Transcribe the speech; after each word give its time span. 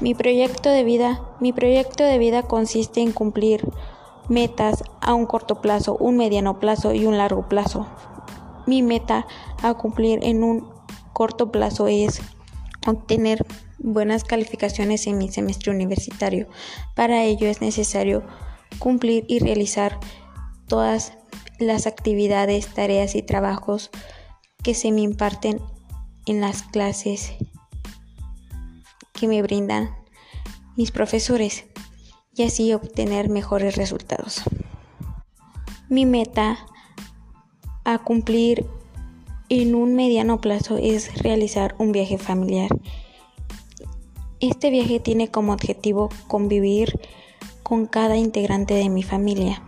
Mi 0.00 0.14
proyecto 0.14 0.70
de 0.70 0.84
vida, 0.84 1.20
mi 1.40 1.52
proyecto 1.52 2.04
de 2.04 2.18
vida 2.18 2.44
consiste 2.44 3.00
en 3.00 3.10
cumplir 3.10 3.68
metas 4.28 4.84
a 5.00 5.14
un 5.14 5.26
corto 5.26 5.60
plazo, 5.60 5.96
un 5.96 6.16
mediano 6.16 6.60
plazo 6.60 6.94
y 6.94 7.04
un 7.04 7.18
largo 7.18 7.48
plazo. 7.48 7.88
Mi 8.66 8.82
meta 8.82 9.26
a 9.60 9.74
cumplir 9.74 10.20
en 10.22 10.44
un 10.44 10.68
corto 11.12 11.50
plazo 11.50 11.88
es 11.88 12.20
obtener 12.86 13.44
buenas 13.78 14.22
calificaciones 14.22 15.08
en 15.08 15.18
mi 15.18 15.32
semestre 15.32 15.72
universitario. 15.72 16.46
Para 16.94 17.24
ello 17.24 17.48
es 17.48 17.60
necesario 17.60 18.22
cumplir 18.78 19.24
y 19.26 19.40
realizar 19.40 19.98
todas 20.68 21.14
las 21.58 21.88
actividades, 21.88 22.68
tareas 22.68 23.16
y 23.16 23.22
trabajos 23.22 23.90
que 24.62 24.74
se 24.74 24.92
me 24.92 25.00
imparten 25.00 25.60
en 26.26 26.40
las 26.40 26.62
clases 26.62 27.32
que 29.18 29.26
me 29.26 29.42
brindan 29.42 29.96
mis 30.76 30.92
profesores 30.92 31.64
y 32.34 32.44
así 32.44 32.72
obtener 32.72 33.28
mejores 33.28 33.76
resultados. 33.76 34.42
Mi 35.88 36.06
meta 36.06 36.58
a 37.84 37.98
cumplir 37.98 38.64
en 39.48 39.74
un 39.74 39.94
mediano 39.96 40.40
plazo 40.40 40.76
es 40.76 41.20
realizar 41.22 41.74
un 41.78 41.90
viaje 41.90 42.16
familiar. 42.16 42.70
Este 44.40 44.70
viaje 44.70 45.00
tiene 45.00 45.28
como 45.30 45.52
objetivo 45.52 46.10
convivir 46.28 47.00
con 47.64 47.86
cada 47.86 48.16
integrante 48.16 48.74
de 48.74 48.88
mi 48.88 49.02
familia, 49.02 49.62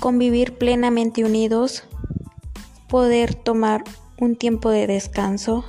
convivir 0.00 0.58
plenamente 0.58 1.24
unidos, 1.24 1.84
poder 2.88 3.34
tomar 3.34 3.84
un 4.18 4.36
tiempo 4.36 4.68
de 4.68 4.86
descanso 4.86 5.64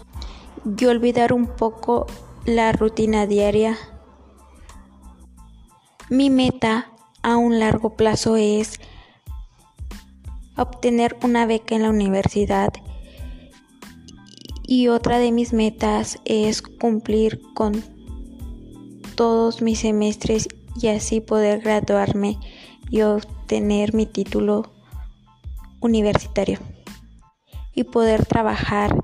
y 0.65 0.85
olvidar 0.85 1.33
un 1.33 1.47
poco 1.47 2.07
la 2.45 2.71
rutina 2.71 3.27
diaria. 3.27 3.77
Mi 6.09 6.29
meta 6.29 6.91
a 7.23 7.37
un 7.37 7.59
largo 7.59 7.95
plazo 7.95 8.35
es 8.35 8.79
obtener 10.57 11.17
una 11.23 11.45
beca 11.45 11.75
en 11.75 11.83
la 11.83 11.89
universidad 11.89 12.73
y 14.63 14.87
otra 14.87 15.19
de 15.19 15.31
mis 15.31 15.53
metas 15.53 16.19
es 16.25 16.61
cumplir 16.61 17.41
con 17.53 17.83
todos 19.15 19.61
mis 19.61 19.79
semestres 19.79 20.47
y 20.79 20.87
así 20.87 21.21
poder 21.21 21.61
graduarme 21.61 22.37
y 22.89 23.01
obtener 23.01 23.93
mi 23.93 24.05
título 24.05 24.71
universitario 25.81 26.59
y 27.73 27.83
poder 27.83 28.25
trabajar 28.25 29.03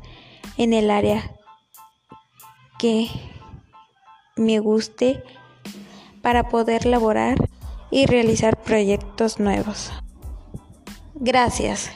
en 0.57 0.73
el 0.73 0.89
área 0.91 1.36
que 2.77 3.09
me 4.35 4.59
guste 4.59 5.23
para 6.21 6.49
poder 6.49 6.85
laborar 6.85 7.37
y 7.91 8.05
realizar 8.05 8.61
proyectos 8.61 9.39
nuevos. 9.39 9.91
Gracias. 11.15 11.91